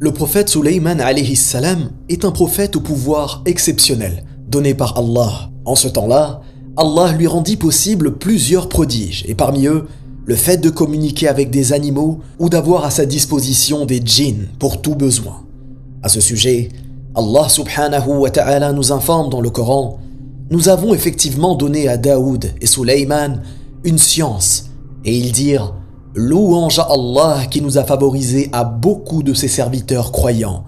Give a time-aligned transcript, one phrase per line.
[0.00, 5.50] Le prophète Suleyman alayhi salam est un prophète au pouvoir exceptionnel, donné par Allah.
[5.64, 6.40] En ce temps-là,
[6.76, 9.86] Allah lui rendit possible plusieurs prodiges, et parmi eux,
[10.24, 14.82] le fait de communiquer avec des animaux ou d'avoir à sa disposition des djinns pour
[14.82, 15.42] tout besoin.
[16.04, 16.68] À ce sujet,
[17.16, 19.98] Allah subhanahu wa ta'ala nous informe dans le Coran
[20.52, 23.42] Nous avons effectivement donné à Daoud et Suleyman
[23.82, 24.66] une science,
[25.04, 25.74] et ils dirent
[26.14, 30.64] Louange à Allah qui nous a favorisés à beaucoup de ses serviteurs croyants.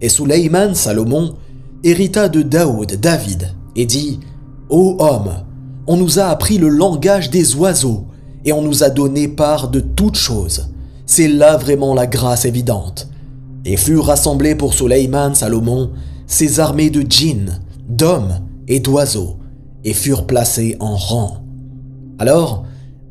[0.00, 1.34] Et Suleyman, Salomon,
[1.82, 4.20] hérita de Daoud, David, et dit
[4.68, 5.44] Ô homme,
[5.86, 8.06] on nous a appris le langage des oiseaux,
[8.44, 10.68] et on nous a donné part de toutes choses.
[11.04, 13.08] C'est là vraiment la grâce évidente.
[13.64, 15.90] Et furent rassemblés pour Suleyman, Salomon,
[16.26, 19.36] ses armées de djinns, d'hommes et d'oiseaux,
[19.84, 21.38] et furent placés en rang.
[22.18, 22.65] Alors,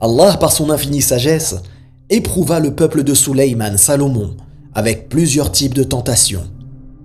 [0.06, 1.56] Allah, par son infinie sagesse,
[2.12, 4.36] éprouva le peuple de Suleyman, Salomon,
[4.76, 6.44] avec plusieurs types de tentations.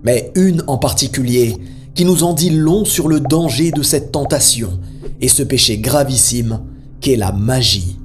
[0.03, 1.57] Mais une en particulier
[1.95, 4.79] qui nous en dit long sur le danger de cette tentation
[5.19, 6.59] et ce péché gravissime
[6.99, 7.97] qu'est la magie.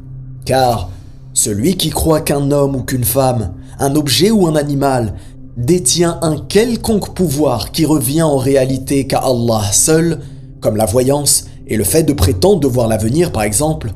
[0.46, 0.88] Car
[1.34, 5.12] celui qui croit qu'un homme ou qu'une femme, un objet ou un animal,
[5.58, 10.20] détient un quelconque pouvoir qui revient en réalité qu'à Allah seul,
[10.60, 13.92] comme la voyance et le fait de prétendre de voir l'avenir par exemple,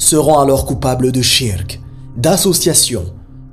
[0.00, 1.80] se rend alors coupable de shirk,
[2.16, 3.04] d'association,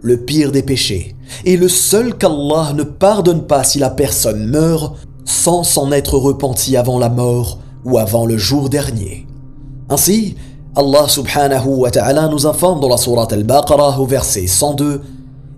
[0.02, 4.96] le pire des péchés, et le seul qu'Allah ne pardonne pas si la personne meurt
[5.26, 9.28] sans s'en être repenti avant la mort ou avant le jour dernier.
[9.90, 10.36] Ainsi,
[10.76, 15.02] Allah subhanahu wa ta'ala nous informe dans la sourate Al-Baqarah au verset 102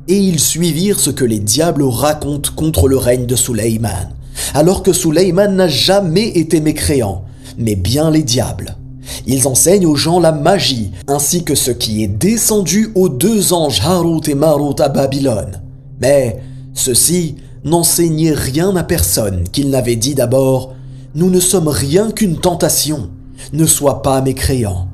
[0.08, 4.10] Et ils suivirent ce que les diables racontent contre le règne de Suleyman,
[4.56, 7.26] alors que Suleyman n'a jamais été mécréant,
[7.60, 8.78] mais bien les diables.
[9.25, 13.81] Ils enseignent aux gens la magie, ainsi que ce qui est descendu aux deux anges
[13.83, 15.61] Harut et Marut à Babylone.
[16.02, 16.41] Mais
[16.73, 20.73] ceux-ci n'enseignaient rien à personne qu'ils n'avaient dit d'abord
[21.15, 23.09] Nous ne sommes rien qu'une tentation,
[23.53, 24.87] ne sois pas mécréant.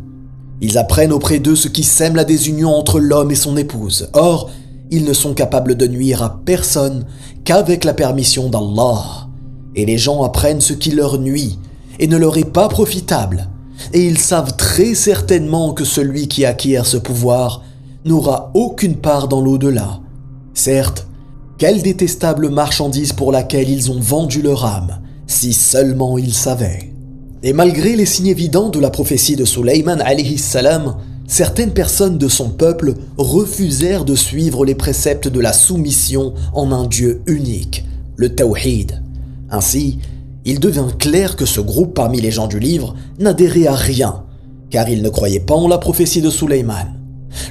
[0.62, 4.10] Ils apprennent auprès d'eux ce qui sème la désunion entre l'homme et son épouse.
[4.14, 4.50] Or,
[4.90, 7.06] ils ne sont capables de nuire à personne
[7.44, 9.28] qu'avec la permission d'Allah.
[9.76, 11.60] Et les gens apprennent ce qui leur nuit
[12.00, 13.50] et ne leur est pas profitable
[13.94, 17.64] et ils savent très certainement que celui qui acquiert ce pouvoir
[18.06, 20.00] n'aura aucune part dans l'au-delà.
[20.54, 21.08] Certes,
[21.58, 26.92] quelle détestable marchandise pour laquelle ils ont vendu leur âme, si seulement ils savaient.
[27.44, 30.98] Et malgré les signes évidents de la prophétie de Suleyman alayhi salam,
[31.28, 36.88] certaines personnes de son peuple refusèrent de suivre les préceptes de la soumission en un
[36.88, 39.02] Dieu unique, le Tawhid.
[39.50, 40.00] Ainsi,
[40.46, 44.24] il devint clair que ce groupe parmi les gens du livre n'adhérait à rien,
[44.70, 47.00] car ils ne croyaient pas en la prophétie de Suleyman.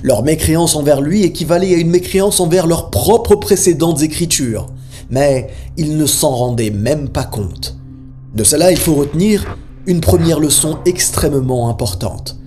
[0.03, 4.69] Leur mécréance envers lui équivalait à une mécréance envers leurs propres précédentes écritures,
[5.11, 7.77] mais ils ne s'en rendaient même pas compte.
[8.35, 12.39] De cela, il faut retenir une première leçon extrêmement importante.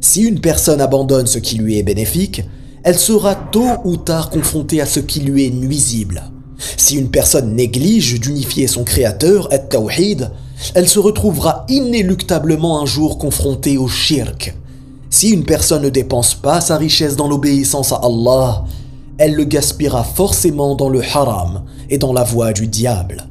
[0.00, 2.42] Si une personne abandonne ce qui lui est bénéfique,
[2.82, 6.31] elle sera tôt ou tard confrontée à ce qui lui est nuisible.
[6.76, 10.30] Si une personne néglige d'unifier son créateur, et tawhid
[10.74, 14.54] elle se retrouvera inéluctablement un jour confrontée au shirk.
[15.10, 18.64] Si une personne ne dépense pas sa richesse dans l'obéissance à Allah,
[19.18, 23.28] elle le gaspillera forcément dans le haram et dans la voie du diable.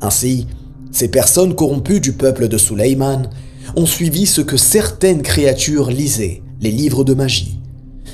[0.00, 0.46] Ainsi,
[0.92, 3.30] ces personnes corrompues du peuple de Suleyman
[3.76, 7.58] ont suivi ce que certaines créatures lisaient, les livres de magie.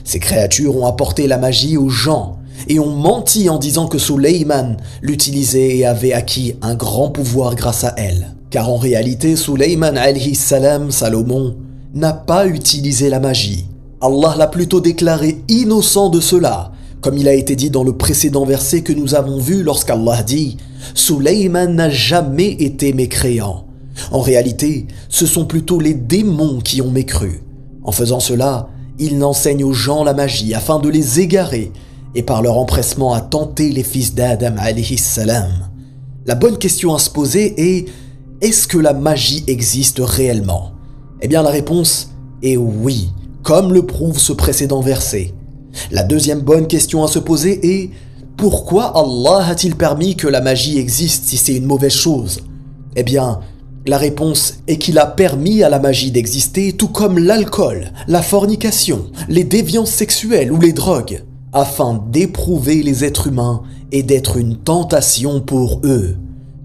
[0.04, 4.76] Ces créatures ont apporté la magie aux gens et ont menti en disant que Suleiman
[5.03, 8.34] l'utilisait et avait acquis un grand pouvoir grâce à elle.
[8.50, 11.56] Car en réalité, Suleiman alayhi salam, Salomon,
[11.94, 13.66] n'a pas utilisé la magie.
[14.00, 18.44] Allah l'a plutôt déclaré innocent de cela, comme il a été dit dans le précédent
[18.44, 20.56] verset que nous avons vu lorsqu'Allah dit
[20.94, 23.66] Suleiman n'a jamais été mécréant.
[24.10, 27.43] En réalité, ce sont plutôt les démons qui ont mécru.
[27.84, 28.69] En faisant cela,
[28.99, 31.72] il n'enseigne aux gens la magie afin de les égarer
[32.15, 34.54] et par leur empressement à tenter les fils d'Adam.
[36.26, 37.87] La bonne question à se poser est
[38.40, 40.73] est-ce que la magie existe réellement?
[41.23, 42.11] Eh bien la réponse
[42.43, 43.11] est oui,
[43.43, 45.34] comme le prouve ce précédent verset.
[45.90, 47.90] La deuxième bonne question à se poser est
[48.37, 52.40] pourquoi Allah a-t-il permis que la magie existe si c'est une mauvaise chose?
[52.96, 53.40] Eh bien,
[53.87, 59.06] la réponse est qu'il a permis à la magie d'exister tout comme l'alcool, la fornication,
[59.29, 63.62] les déviances sexuelles ou les drogues afin d'éprouver les êtres humains
[63.93, 66.17] et d'être une tentation pour eux.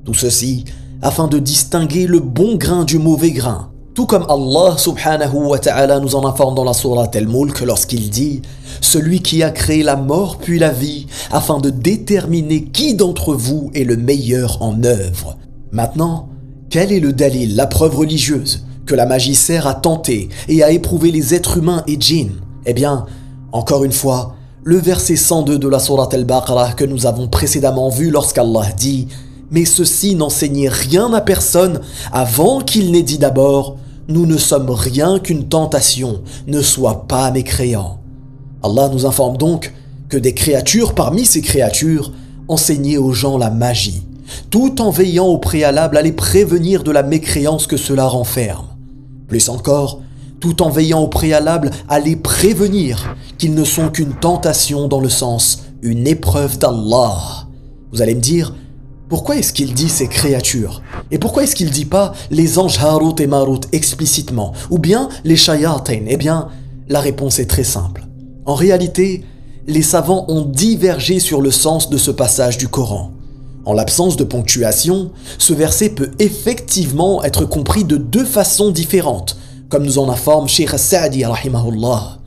[0.03, 0.65] Tout ceci
[1.01, 3.71] afin de distinguer le bon grain du mauvais grain.
[3.93, 8.41] Tout comme Allah subhanahu wa ta'ala nous en informe dans la sourate Al-Mulk lorsqu'il dit
[8.81, 13.71] Celui qui a créé la mort puis la vie afin de déterminer qui d'entre vous
[13.73, 15.37] est le meilleur en œuvre.
[15.71, 16.27] Maintenant,
[16.69, 20.71] quel est le dalil, la preuve religieuse, que la magie sert à tenter et à
[20.71, 22.41] éprouver les êtres humains et djinns?
[22.65, 23.05] Eh bien,
[23.51, 24.35] encore une fois,
[24.67, 29.07] le verset 102 de la sourate Al-Baqarah que nous avons précédemment vu lorsqu'Allah dit
[29.51, 31.81] Mais ceci n'enseignait rien à personne
[32.11, 33.77] avant qu'il n'ait dit d'abord
[34.07, 37.99] nous ne sommes rien qu'une tentation, ne sois pas mécréant.
[38.63, 39.71] Allah nous informe donc
[40.09, 42.11] que des créatures parmi ces créatures
[42.47, 44.03] enseignaient aux gens la magie,
[44.49, 48.65] tout en veillant au préalable à les prévenir de la mécréance que cela renferme.
[49.27, 50.01] Plus encore,
[50.39, 55.09] tout en veillant au préalable à les prévenir qu'ils ne sont qu'une tentation dans le
[55.09, 57.47] sens une épreuve d'Allah.
[57.91, 58.53] Vous allez me dire,
[59.07, 60.81] pourquoi est-ce qu'il dit ces créatures?
[61.11, 64.53] Et pourquoi est-ce qu'il dit pas les anges Harut et Marut explicitement?
[64.71, 66.49] Ou bien les shayatin Eh bien,
[66.89, 68.07] la réponse est très simple.
[68.45, 69.23] En réalité,
[69.67, 73.11] les savants ont divergé sur le sens de ce passage du Coran.
[73.65, 79.37] En l'absence de ponctuation, ce verset peut effectivement être compris de deux façons différentes,
[79.69, 82.19] comme nous en informe Sheikh Sa'di rahimahullah.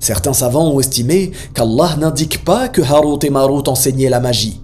[0.00, 4.60] Certains savants ont estimé qu'Allah n'indique pas que Harut et Marut enseignaient la magie,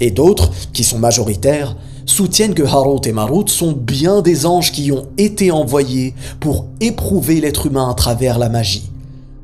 [0.00, 1.76] et d'autres, qui sont majoritaires,
[2.06, 7.40] soutiennent que Harut et Marut sont bien des anges qui ont été envoyés pour éprouver
[7.40, 8.90] l'être humain à travers la magie.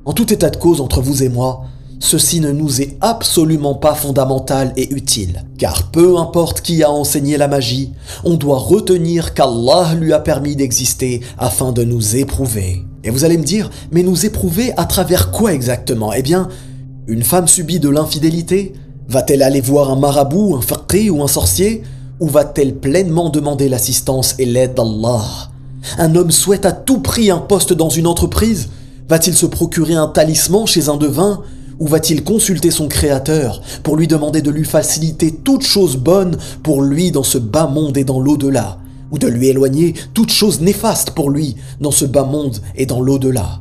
[0.07, 1.65] En tout état de cause entre vous et moi,
[2.05, 7.37] ceci ne nous est absolument pas fondamental et utile, car peu importe qui a enseigné
[7.37, 7.93] la magie,
[8.25, 12.85] on doit retenir qu'Allah lui a permis d'exister afin de nous éprouver.
[13.05, 16.13] Et vous allez me dire, mais nous éprouver à travers quoi exactement?
[16.13, 16.49] Eh bien,
[17.07, 18.75] une femme subit de l'infidélité
[19.09, 21.83] Va-t-elle aller voir un marabout, un faqih ou un sorcier?
[22.21, 25.25] Ou va-t-elle pleinement demander l'assistance et l'aide d'Allah?
[25.99, 28.71] Un homme souhaite à tout prix un poste dans une entreprise?
[29.09, 31.43] Va-t-il se procurer un talisman chez un devin?
[31.79, 36.83] Ou va-t-il consulter son créateur pour lui demander de lui faciliter toute chose bonne pour
[36.83, 38.79] lui dans ce bas monde et dans l'au-delà?
[39.11, 43.01] Ou de lui éloigner toute chose néfaste pour lui dans ce bas monde et dans
[43.01, 43.61] l'au-delà?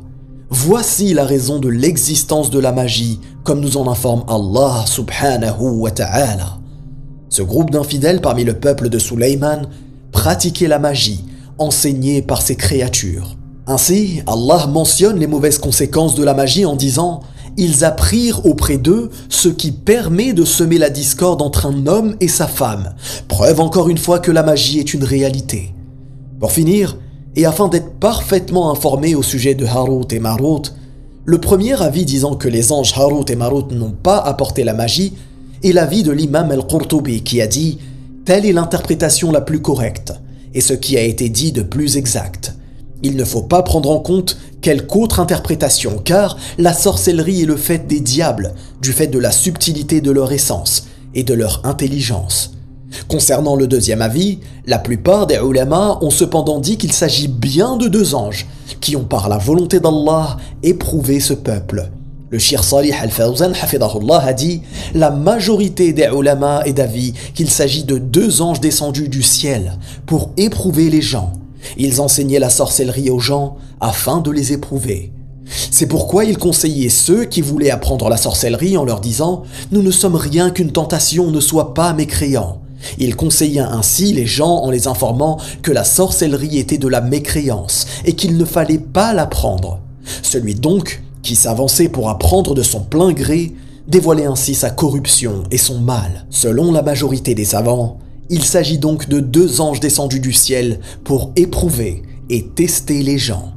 [0.50, 5.90] Voici la raison de l'existence de la magie, comme nous en informe Allah subhanahu wa
[5.90, 6.58] ta'ala.
[7.28, 9.68] Ce groupe d'infidèles parmi le peuple de Suleyman
[10.12, 11.24] pratiquait la magie,
[11.58, 13.36] enseignée par ces créatures.
[13.66, 17.22] Ainsi, Allah mentionne les mauvaises conséquences de la magie en disant
[17.56, 22.28] Ils apprirent auprès d'eux ce qui permet de semer la discorde entre un homme et
[22.28, 22.94] sa femme,
[23.28, 25.72] preuve encore une fois que la magie est une réalité.
[26.40, 26.98] Pour finir,
[27.36, 30.72] et afin d'être parfaitement informé au sujet de Harut et Marut,
[31.24, 35.14] le premier avis disant que les anges Harut et Marut n'ont pas apporté la magie
[35.62, 37.78] est l'avis de l'imam al-Qurtubi qui a dit
[38.24, 40.12] Telle est l'interprétation la plus correcte
[40.52, 42.54] et ce qui a été dit de plus exact.
[43.04, 47.58] Il ne faut pas prendre en compte quelque autre interprétation car la sorcellerie est le
[47.58, 52.54] fait des diables, du fait de la subtilité de leur essence et de leur intelligence.
[53.06, 57.88] Concernant le deuxième avis, la plupart des ulama ont cependant dit qu'il s'agit bien de
[57.88, 58.46] deux anges
[58.80, 61.90] qui ont par la volonté d'Allah éprouvé ce peuple.
[62.30, 64.62] Le Shir Salih al-Fawzan a dit
[64.94, 70.30] La majorité des ulama est d'avis qu'il s'agit de deux anges descendus du ciel pour
[70.38, 71.34] éprouver les gens.
[71.76, 75.12] Ils enseignaient la sorcellerie aux gens afin de les éprouver.
[75.70, 79.90] C'est pourquoi il conseillaient ceux qui voulaient apprendre la sorcellerie en leur disant Nous ne
[79.90, 82.60] sommes rien qu'une tentation, ne sois pas mécréant.
[82.98, 87.86] Il conseilla ainsi les gens en les informant que la sorcellerie était de la mécréance
[88.04, 89.80] et qu'il ne fallait pas l'apprendre.
[90.22, 93.54] Celui donc qui s'avançait pour apprendre de son plein gré
[93.88, 96.26] dévoilait ainsi sa corruption et son mal.
[96.30, 97.98] Selon la majorité des savants,
[98.30, 103.52] il s'agit donc de deux anges descendus du ciel pour éprouver et tester les gens.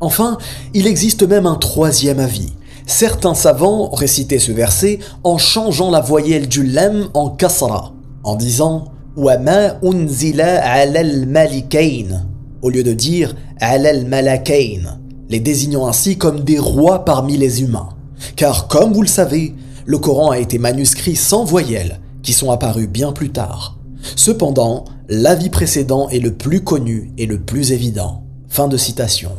[0.00, 0.38] Enfin,
[0.74, 2.52] il existe même un troisième avis.
[2.86, 7.92] Certains savants récitaient ce verset en changeant la voyelle du lem en kasra,
[8.24, 8.86] en disant
[9.16, 12.26] Wama unzila al malikain
[12.62, 14.98] au lieu de dire al malakain,
[15.28, 17.90] les désignant ainsi comme des rois parmi les humains.
[18.36, 19.54] Car comme vous le savez,
[19.86, 23.79] le Coran a été manuscrit sans voyelles, qui sont apparues bien plus tard.
[24.16, 28.24] Cependant, l'avis précédent est le plus connu et le plus évident.
[28.48, 29.30] Fin de citation.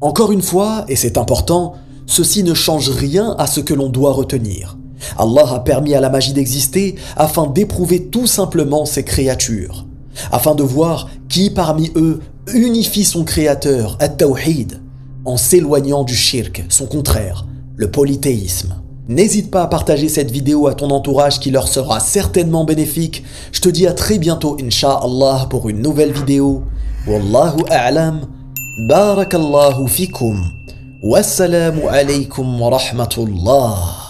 [0.00, 1.74] Encore une fois, et c'est important,
[2.06, 4.76] ceci ne change rien à ce que l'on doit retenir.
[5.18, 9.86] Allah a permis à la magie d'exister afin d'éprouver tout simplement ses créatures,
[10.30, 12.20] afin de voir qui parmi eux
[12.52, 14.80] unifie son créateur, At-Tawhid,
[15.24, 18.81] en s'éloignant du shirk, son contraire, le polythéisme.
[19.12, 23.22] N'hésite pas à partager cette vidéo à ton entourage qui leur sera certainement bénéfique.
[23.52, 26.62] Je te dis à très bientôt, Inch'Allah, pour une nouvelle vidéo.
[27.06, 28.22] Wallahu a'lam.
[28.88, 30.42] Barakallahu fikum.
[31.02, 34.01] Wassalamu alaykum waRahmatullah.